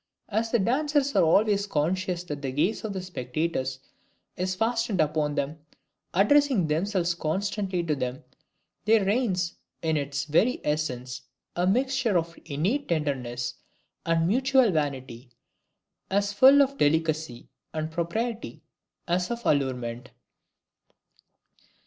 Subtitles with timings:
[0.29, 3.77] As the dancers are always conscious that the gaze of the spectators
[4.35, 5.59] is fastened upon them,
[6.11, 8.23] addressing themselves constantly to them,
[8.85, 9.53] there reigns
[9.83, 11.21] in its very essence
[11.55, 13.53] a mixture of innate tenderness
[14.03, 15.29] and mutual vanity,
[16.09, 18.63] as full of delicacy and propriety
[19.07, 20.09] as of allurement.